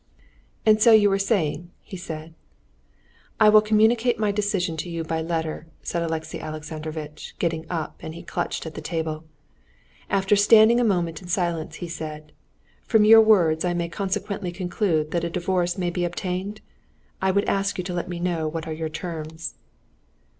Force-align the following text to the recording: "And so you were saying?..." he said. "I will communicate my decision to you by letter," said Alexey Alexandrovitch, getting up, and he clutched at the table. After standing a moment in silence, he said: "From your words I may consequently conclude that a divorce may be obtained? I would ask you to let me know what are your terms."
"And 0.65 0.81
so 0.81 0.93
you 0.93 1.11
were 1.11 1.19
saying?..." 1.19 1.69
he 1.83 1.95
said. 1.95 2.33
"I 3.39 3.49
will 3.49 3.61
communicate 3.61 4.17
my 4.17 4.31
decision 4.31 4.75
to 4.77 4.89
you 4.89 5.03
by 5.03 5.21
letter," 5.21 5.67
said 5.83 6.01
Alexey 6.01 6.39
Alexandrovitch, 6.41 7.35
getting 7.37 7.67
up, 7.69 7.97
and 7.99 8.15
he 8.15 8.23
clutched 8.23 8.65
at 8.65 8.73
the 8.73 8.81
table. 8.81 9.25
After 10.09 10.35
standing 10.35 10.79
a 10.79 10.83
moment 10.83 11.21
in 11.21 11.27
silence, 11.27 11.75
he 11.75 11.87
said: 11.87 12.31
"From 12.81 13.05
your 13.05 13.21
words 13.21 13.63
I 13.63 13.75
may 13.75 13.89
consequently 13.89 14.51
conclude 14.51 15.11
that 15.11 15.23
a 15.23 15.29
divorce 15.29 15.77
may 15.77 15.91
be 15.91 16.03
obtained? 16.03 16.61
I 17.21 17.29
would 17.29 17.45
ask 17.47 17.77
you 17.77 17.83
to 17.83 17.93
let 17.93 18.09
me 18.09 18.19
know 18.19 18.47
what 18.47 18.67
are 18.67 18.73
your 18.73 18.89
terms." 18.89 19.53